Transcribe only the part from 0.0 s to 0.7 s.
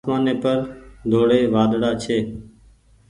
آسمآني پر